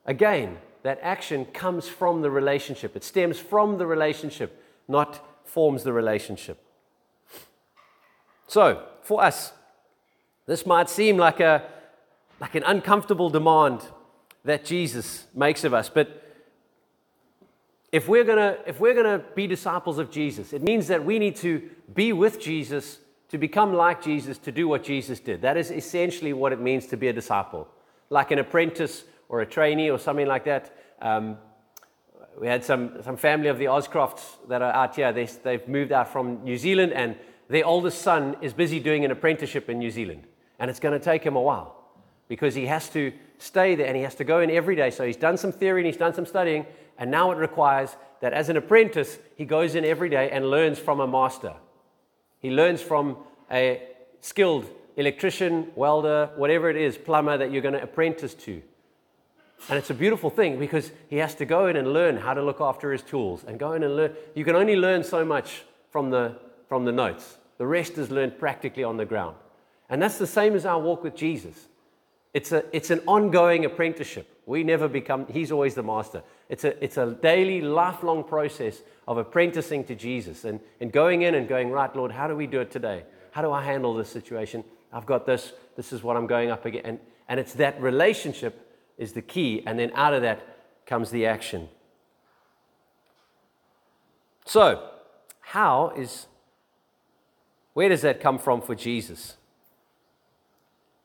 [0.06, 2.96] Again, that action comes from the relationship.
[2.96, 6.58] It stems from the relationship, not forms the relationship.
[8.48, 9.52] So, for us,
[10.46, 11.62] this might seem like, a,
[12.40, 13.80] like an uncomfortable demand
[14.44, 16.22] that Jesus makes of us, but
[17.92, 21.36] if we're gonna if we're gonna be disciples of Jesus, it means that we need
[21.36, 21.62] to
[21.94, 25.42] be with Jesus to become like Jesus, to do what Jesus did.
[25.42, 27.68] That is essentially what it means to be a disciple.
[28.10, 30.76] Like an apprentice or a trainee or something like that.
[31.00, 31.38] Um,
[32.38, 35.10] we had some, some family of the Oscrofts that are out here.
[35.10, 37.16] They, they've moved out from New Zealand, and
[37.48, 40.26] their oldest son is busy doing an apprenticeship in New Zealand.
[40.58, 41.74] And it's going to take him a while
[42.28, 44.90] because he has to stay there and he has to go in every day.
[44.90, 46.66] So he's done some theory and he's done some studying,
[46.98, 50.78] and now it requires that as an apprentice, he goes in every day and learns
[50.78, 51.54] from a master.
[52.38, 53.16] He learns from
[53.50, 53.82] a
[54.20, 54.66] skilled
[54.96, 58.62] electrician, welder, whatever it is, plumber that you're going to apprentice to.
[59.68, 62.42] And it's a beautiful thing because he has to go in and learn how to
[62.42, 64.14] look after his tools and go in and learn.
[64.34, 66.36] You can only learn so much from the,
[66.68, 67.36] from the notes.
[67.58, 69.36] The rest is learned practically on the ground.
[69.88, 71.68] And that's the same as our walk with Jesus.
[72.34, 74.26] It's, a, it's an ongoing apprenticeship.
[74.46, 76.22] We never become, he's always the master.
[76.48, 81.34] It's a, it's a daily, lifelong process of apprenticing to Jesus and, and going in
[81.34, 83.04] and going, right, Lord, how do we do it today?
[83.30, 84.64] How do I handle this situation?
[84.92, 85.52] I've got this.
[85.76, 86.86] This is what I'm going up against.
[86.86, 86.98] And,
[87.28, 89.62] and it's that relationship is the key.
[89.66, 90.40] And then out of that
[90.86, 91.68] comes the action.
[94.44, 94.88] So,
[95.40, 96.26] how is,
[97.74, 99.36] where does that come from for Jesus?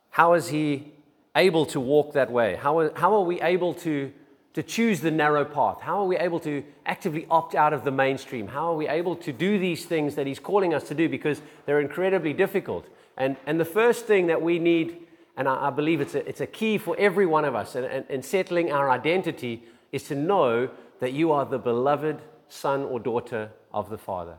[0.10, 0.92] How is he
[1.36, 2.56] able to walk that way?
[2.56, 4.12] How how are we able to,
[4.54, 5.82] to choose the narrow path?
[5.82, 8.48] How are we able to actively opt out of the mainstream?
[8.48, 11.42] How are we able to do these things that he's calling us to do because
[11.66, 12.88] they're incredibly difficult?
[13.16, 15.07] And, and the first thing that we need
[15.38, 18.24] and I, I believe it's a, it's a key for every one of us in
[18.24, 20.70] settling our identity is to know
[21.00, 22.20] that you are the beloved
[22.50, 24.36] son or daughter of the Father.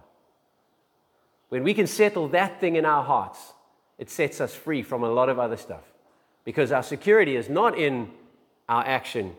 [1.48, 3.54] When we can settle that thing in our hearts,
[3.96, 5.84] it sets us free from a lot of other stuff.
[6.44, 8.10] Because our security is not in
[8.68, 9.34] our action,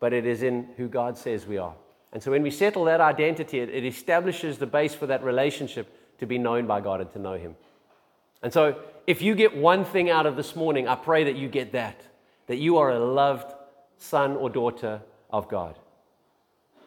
[0.00, 1.74] but it is in who God says we are.
[2.12, 6.18] And so when we settle that identity, it, it establishes the base for that relationship
[6.18, 7.56] to be known by God and to know Him.
[8.46, 8.76] And so
[9.08, 12.00] if you get one thing out of this morning, I pray that you get that
[12.46, 13.52] that you are a loved
[13.98, 15.76] son or daughter of God.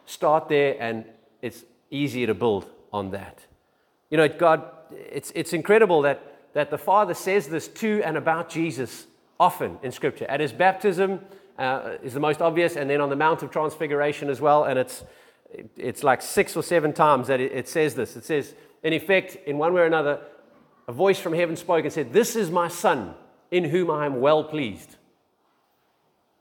[0.06, 1.04] Start there, and
[1.42, 3.44] it's easier to build on that.
[4.08, 8.48] You know, God, it's, it's incredible that, that the Father says this to and about
[8.48, 9.06] Jesus
[9.38, 10.24] often in Scripture.
[10.30, 11.20] At his baptism
[11.58, 14.64] uh, is the most obvious, and then on the Mount of Transfiguration as well.
[14.64, 15.04] And it's,
[15.76, 18.16] it's like six or seven times that it, it says this.
[18.16, 20.20] It says, in effect, in one way or another,
[20.90, 23.14] a voice from heaven spoke and said, This is my son
[23.52, 24.96] in whom I am well pleased.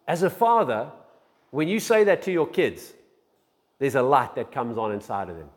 [0.07, 0.91] As a father,
[1.51, 2.93] when you say that to your kids,
[3.77, 5.49] there's a light that comes on inside of them.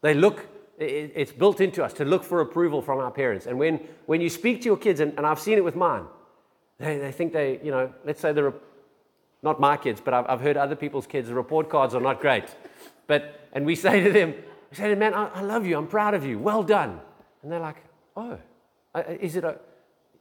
[0.00, 3.44] They look, it's built into us to look for approval from our parents.
[3.44, 6.04] And when, when you speak to your kids, and, and I've seen it with mine,
[6.78, 8.54] they, they think they, you know, let's say they're
[9.42, 12.18] not my kids, but I've, I've heard other people's kids, the report cards are not
[12.18, 12.44] great.
[13.06, 14.32] But, and we say to them,
[14.70, 16.98] we say to them, man, I, I love you, I'm proud of you, well done.
[17.42, 17.76] And they're like,
[18.16, 18.38] Oh,
[19.20, 19.58] is it a,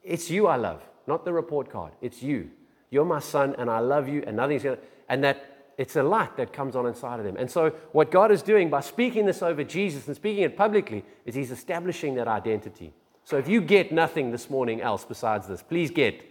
[0.04, 1.94] it's you I love, not the report card.
[2.02, 2.50] It's you.
[2.90, 6.04] You're my son and I love you and nothing's going to, and that it's a
[6.04, 7.38] light that comes on inside of them.
[7.38, 11.04] And so what God is doing by speaking this over Jesus and speaking it publicly
[11.26, 12.94] is he's establishing that identity.
[13.24, 16.24] So if you get nothing this morning else besides this, please get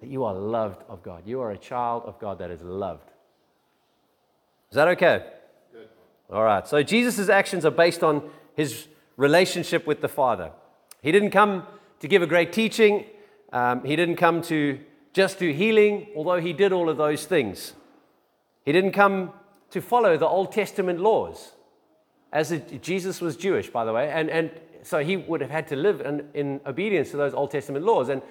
[0.00, 1.22] that you are loved of God.
[1.26, 3.10] You are a child of God that is loved.
[4.70, 5.26] Is that okay?
[5.72, 5.88] Good.
[6.30, 6.66] All right.
[6.66, 10.52] So Jesus' actions are based on his relationship with the Father.
[11.02, 11.66] He didn't come
[12.00, 13.04] to give a great teaching.
[13.52, 14.78] Um, he didn't come to
[15.12, 17.74] just do healing, although he did all of those things.
[18.64, 19.32] He didn't come
[19.70, 21.52] to follow the Old Testament laws,
[22.32, 24.50] as Jesus was Jewish, by the way, and, and
[24.82, 28.08] so he would have had to live in, in obedience to those Old Testament laws
[28.08, 28.22] and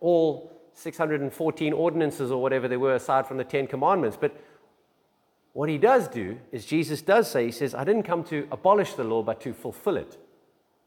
[0.00, 4.18] all 614 ordinances or whatever they were aside from the Ten Commandments.
[4.20, 4.36] But
[5.52, 8.94] what he does do is Jesus does say, He says, I didn't come to abolish
[8.94, 10.18] the law, but to fulfill it.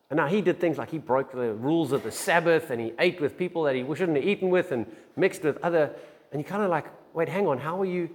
[0.10, 2.94] And now he did things like he broke the rules of the Sabbath and he
[2.98, 5.92] ate with people that he shouldn't have eaten with and mixed with other.
[6.32, 8.10] And you're kind of like, wait, hang on, how are you?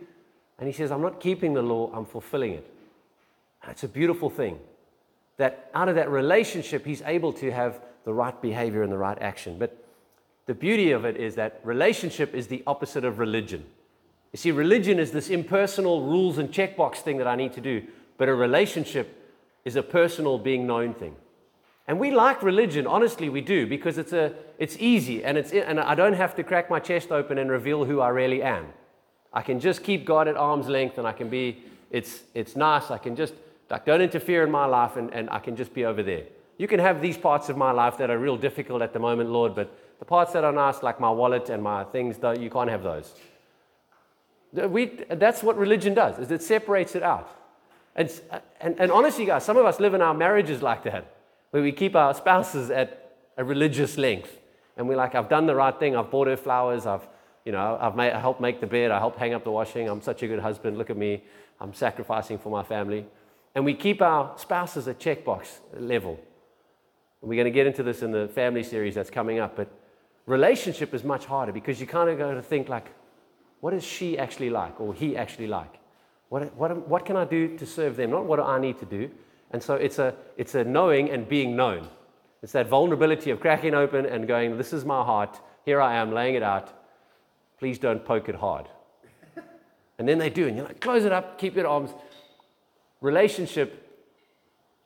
[0.58, 2.66] And he says, I'm not keeping the law, I'm fulfilling it.
[3.62, 4.58] And it's a beautiful thing
[5.36, 9.20] that out of that relationship, he's able to have the right behavior and the right
[9.20, 9.58] action.
[9.58, 9.76] But
[10.46, 13.64] the beauty of it is that relationship is the opposite of religion.
[14.32, 17.82] You see, religion is this impersonal rules and checkbox thing that I need to do,
[18.18, 21.14] but a relationship is a personal being known thing.
[21.92, 25.78] And we like religion, honestly, we do, because it's, a, it's easy and, it's, and
[25.78, 28.68] I don't have to crack my chest open and reveal who I really am.
[29.30, 32.90] I can just keep God at arm's length and I can be, it's, it's nice.
[32.90, 33.34] I can just,
[33.68, 36.24] like, don't interfere in my life and, and I can just be over there.
[36.56, 39.28] You can have these parts of my life that are real difficult at the moment,
[39.28, 42.70] Lord, but the parts that are nice, like my wallet and my things, you can't
[42.70, 43.12] have those.
[44.54, 47.28] We, that's what religion does, is it separates it out.
[47.94, 48.10] And,
[48.62, 51.16] and, and honestly, guys, some of us live in our marriages like that
[51.52, 54.38] where we keep our spouses at a religious length.
[54.76, 55.94] And we're like, I've done the right thing.
[55.94, 56.86] I've bought her flowers.
[56.86, 57.06] I've,
[57.44, 58.90] you know, I've made, I helped make the bed.
[58.90, 59.86] I helped hang up the washing.
[59.86, 60.78] I'm such a good husband.
[60.78, 61.22] Look at me.
[61.60, 63.06] I'm sacrificing for my family.
[63.54, 66.18] And we keep our spouses at checkbox level.
[67.20, 69.54] And we're going to get into this in the family series that's coming up.
[69.54, 69.68] But
[70.24, 72.86] relationship is much harder because you kind of go to think like,
[73.60, 75.74] what is she actually like or he actually like?
[76.30, 78.10] What, what, what can I do to serve them?
[78.10, 79.10] Not what do I need to do,
[79.52, 81.88] and so it's a, it's a knowing and being known.
[82.42, 85.40] It's that vulnerability of cracking open and going, This is my heart.
[85.64, 86.72] Here I am laying it out.
[87.58, 88.68] Please don't poke it hard.
[89.98, 91.90] And then they do, and you're like, Close it up, keep your arms.
[93.00, 93.78] Relationship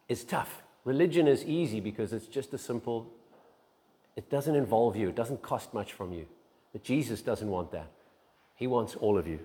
[0.09, 0.63] is tough.
[0.85, 3.13] Religion is easy because it's just a simple,
[4.15, 6.27] it doesn't involve you, it doesn't cost much from you.
[6.73, 7.91] But Jesus doesn't want that.
[8.55, 9.41] He wants all of you.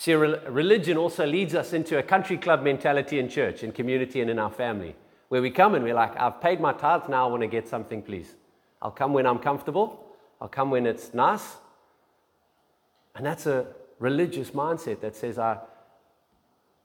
[0.00, 4.30] See, religion also leads us into a country club mentality in church, in community, and
[4.30, 4.96] in our family,
[5.28, 7.68] where we come and we're like, I've paid my tithe, now I want to get
[7.68, 8.34] something, please.
[8.80, 10.02] I'll come when I'm comfortable,
[10.40, 11.56] I'll come when it's nice.
[13.14, 13.66] And that's a
[13.98, 15.58] religious mindset that says, I,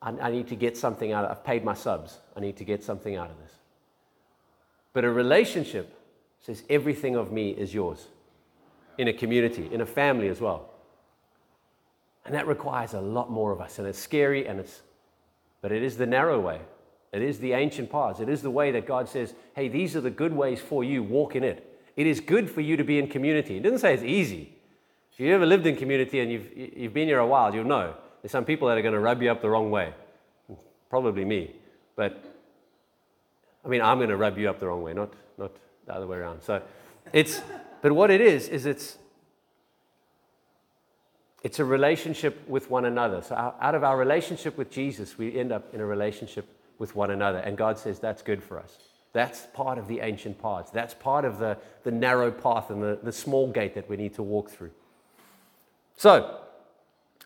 [0.02, 2.66] I, I need to get something out of I've paid my subs, I need to
[2.66, 3.54] get something out of this.
[4.92, 5.98] But a relationship
[6.42, 8.08] says, everything of me is yours
[8.98, 10.75] in a community, in a family as well.
[12.26, 13.78] And that requires a lot more of us.
[13.78, 14.82] And it's scary, and it's,
[15.62, 16.60] but it is the narrow way.
[17.14, 18.20] It is the ancient paths.
[18.20, 21.04] It is the way that God says, hey, these are the good ways for you.
[21.04, 21.80] Walk in it.
[21.96, 23.58] It is good for you to be in community.
[23.58, 24.52] It doesn't say it's easy.
[25.14, 27.94] If you've ever lived in community and you've, you've been here a while, you'll know
[28.22, 29.94] there's some people that are going to rub you up the wrong way.
[30.90, 31.56] Probably me.
[31.96, 32.22] But,
[33.64, 35.52] I mean, I'm going to rub you up the wrong way, not, not
[35.86, 36.42] the other way around.
[36.42, 36.62] So
[37.14, 37.40] it's,
[37.82, 38.98] but what it is, is it's,
[41.46, 43.22] it's a relationship with one another.
[43.22, 46.48] So, out of our relationship with Jesus, we end up in a relationship
[46.80, 47.38] with one another.
[47.38, 48.80] And God says that's good for us.
[49.14, 50.72] That's part of the ancient paths.
[50.72, 54.16] That's part of the, the narrow path and the, the small gate that we need
[54.16, 54.72] to walk through.
[55.96, 56.40] So,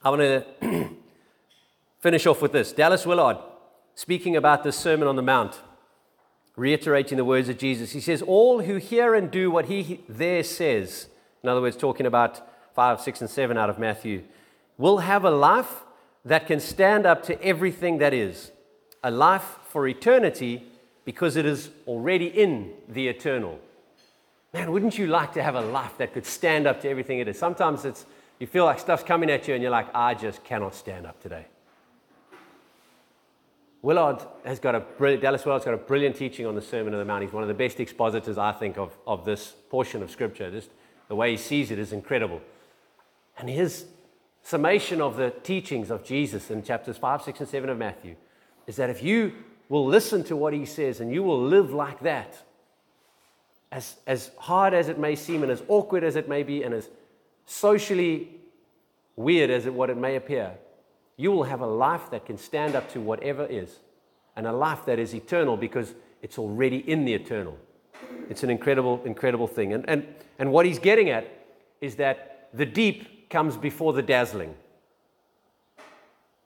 [0.03, 0.21] I want
[0.61, 0.89] to
[2.01, 2.73] finish off with this.
[2.73, 3.37] Dallas Willard,
[3.95, 5.61] speaking about the Sermon on the Mount,
[6.57, 10.43] reiterating the words of Jesus, he says, All who hear and do what he there
[10.43, 11.07] says,
[11.41, 12.45] in other words, talking about
[12.79, 14.23] 5, 6, and 7 out of Matthew,
[14.77, 15.83] will have a life
[16.23, 18.53] that can stand up to everything that is,
[19.03, 20.63] a life for eternity
[21.03, 23.59] because it is already in the eternal.
[24.53, 27.27] Man, wouldn't you like to have a life that could stand up to everything it
[27.27, 27.37] is?
[27.37, 28.05] Sometimes it's,
[28.39, 31.21] you feel like stuff's coming at you and you're like, I just cannot stand up
[31.21, 31.47] today.
[33.81, 36.99] Willard has got a brilliant, Dallas Willard's got a brilliant teaching on the Sermon on
[36.99, 37.23] the Mount.
[37.23, 40.49] He's one of the best expositors, I think, of, of this portion of Scripture.
[40.49, 40.69] Just
[41.09, 42.39] the way he sees it is incredible.
[43.39, 43.85] And his
[44.43, 48.15] summation of the teachings of Jesus in chapters 5, 6, and 7 of Matthew
[48.67, 49.33] is that if you
[49.69, 52.37] will listen to what he says and you will live like that,
[53.71, 56.73] as, as hard as it may seem and as awkward as it may be and
[56.73, 56.89] as
[57.45, 58.29] socially
[59.15, 60.51] weird as it, what it may appear,
[61.15, 63.79] you will have a life that can stand up to whatever is
[64.35, 67.57] and a life that is eternal because it's already in the eternal.
[68.29, 69.73] It's an incredible, incredible thing.
[69.73, 70.05] And, and,
[70.39, 71.27] and what he's getting at
[71.81, 74.55] is that the deep comes before the dazzling.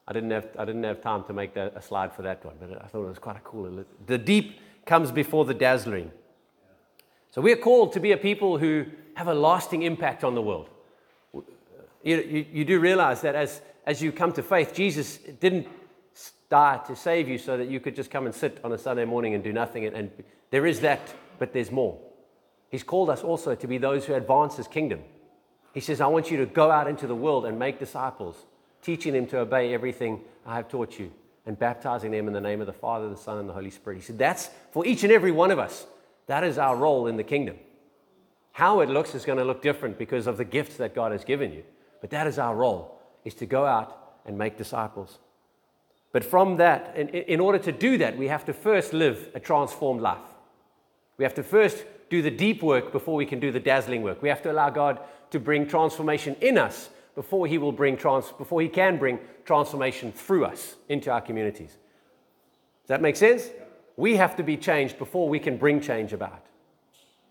[0.08, 2.56] I didn't have, I didn't have time to make that, a slide for that one,
[2.60, 3.86] but I thought it was quite a cool.
[4.06, 6.12] The deep comes before the dazzling.
[7.32, 10.42] So we are called to be a people who have a lasting impact on the
[10.42, 10.70] world.
[12.04, 15.68] You, you, you do realize that as, as you come to faith, Jesus didn't
[16.50, 19.06] die to save you so that you could just come and sit on a Sunday
[19.06, 19.86] morning and do nothing.
[19.86, 20.12] And, and
[20.52, 21.00] there is that,
[21.40, 21.98] but there's more.
[22.70, 25.00] He's called us also to be those who advance his kingdom.
[25.74, 28.38] He says, I want you to go out into the world and make disciples,
[28.82, 31.12] teaching them to obey everything I have taught you
[31.46, 33.98] and baptizing them in the name of the Father, the Son, and the Holy Spirit.
[33.98, 35.86] He said, That's for each and every one of us.
[36.28, 37.58] That is our role in the kingdom.
[38.54, 41.26] How it looks is going to look different because of the gifts that God has
[41.26, 41.64] given you.
[42.02, 45.18] But that is our role, is to go out and make disciples.
[46.12, 49.40] But from that, in, in order to do that, we have to first live a
[49.40, 50.20] transformed life.
[51.18, 54.22] We have to first do the deep work before we can do the dazzling work.
[54.22, 55.00] We have to allow God
[55.32, 60.12] to bring transformation in us before he will bring trans- before he can bring transformation
[60.12, 61.72] through us into our communities.
[61.72, 63.50] Does that make sense?
[63.98, 66.46] We have to be changed before we can bring change about.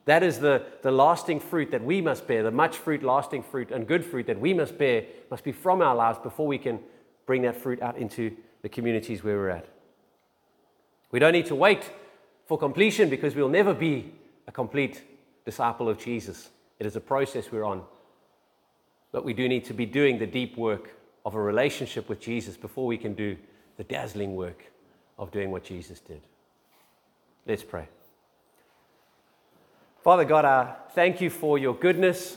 [0.07, 3.71] That is the, the lasting fruit that we must bear, the much fruit, lasting fruit,
[3.71, 6.81] and good fruit that we must bear must be from our lives before we can
[7.25, 9.69] bring that fruit out into the communities where we're at.
[11.13, 11.89] We don't need to wait
[12.47, 14.13] for completion because we'll never be
[14.47, 15.03] a complete
[15.45, 16.51] disciple of Jesus.
[16.79, 17.83] It is a process we're on.
[19.13, 22.57] But we do need to be doing the deep work of a relationship with Jesus
[22.57, 23.37] before we can do
[23.77, 24.65] the dazzling work
[25.19, 26.23] of doing what Jesus did.
[27.47, 27.89] Let's pray.
[30.03, 32.37] Father God, I thank you for your goodness.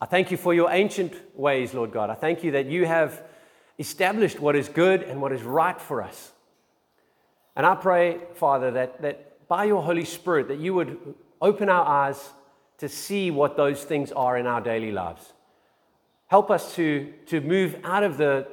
[0.00, 2.10] I thank you for your ancient ways, Lord God.
[2.10, 3.22] I thank you that you have
[3.78, 6.32] established what is good and what is right for us.
[7.54, 11.86] And I pray, Father, that, that by your Holy Spirit, that you would open our
[11.86, 12.30] eyes
[12.78, 15.32] to see what those things are in our daily lives.
[16.26, 18.46] Help us to, to move out of the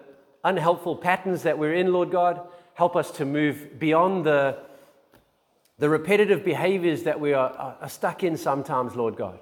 [0.43, 2.39] unhelpful patterns that we're in, Lord God.
[2.74, 4.58] Help us to move beyond the,
[5.78, 9.39] the repetitive behaviors that we are, are stuck in sometimes, Lord God.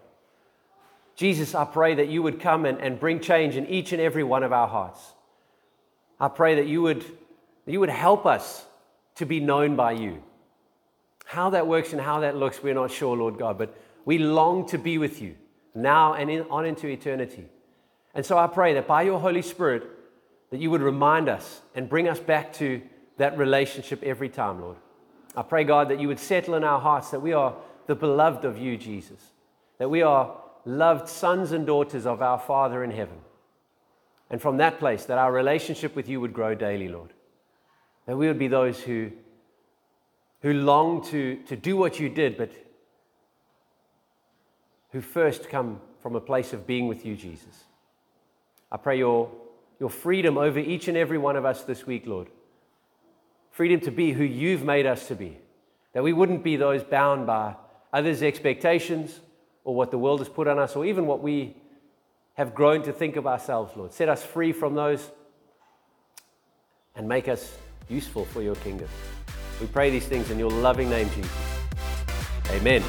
[1.15, 4.23] Jesus, I pray that you would come and, and bring change in each and every
[4.23, 4.99] one of our hearts.
[6.19, 8.65] I pray that you would, that you would help us
[9.15, 10.23] to be known by you.
[11.23, 14.67] How that works and how that looks, we're not sure, Lord God, but we long
[14.67, 15.35] to be with you
[15.73, 17.45] now and in, on into eternity.
[18.13, 19.83] And so I pray that by your Holy Spirit,
[20.51, 22.81] that you would remind us and bring us back to
[23.17, 24.77] that relationship every time, Lord.
[25.35, 27.55] I pray, God, that you would settle in our hearts that we are
[27.87, 29.19] the beloved of you, Jesus,
[29.79, 33.17] that we are loved sons and daughters of our Father in heaven.
[34.29, 37.13] And from that place, that our relationship with you would grow daily, Lord.
[38.05, 39.11] That we would be those who,
[40.43, 42.51] who long to, to do what you did, but
[44.91, 47.63] who first come from a place of being with you, Jesus.
[48.69, 49.31] I pray your,
[49.79, 52.27] your freedom over each and every one of us this week, Lord.
[53.51, 55.37] Freedom to be who you've made us to be.
[55.93, 57.55] That we wouldn't be those bound by
[57.93, 59.21] others' expectations
[59.63, 61.55] or what the world has put on us or even what we
[62.33, 63.93] have grown to think of ourselves, Lord.
[63.93, 65.09] Set us free from those
[66.95, 67.55] and make us
[67.87, 68.89] useful for your kingdom.
[69.61, 71.31] We pray these things in your loving name, Jesus.
[72.51, 72.83] Amen.